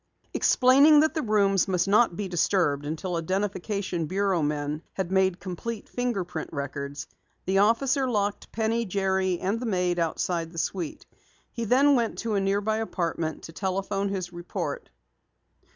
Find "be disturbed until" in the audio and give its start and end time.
2.15-3.17